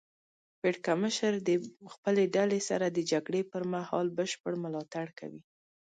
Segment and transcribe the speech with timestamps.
[0.59, 1.49] پړکمشر د
[1.93, 5.41] خپلې ډلې سره د جګړې پر مهال بشپړ ملاتړ کوي.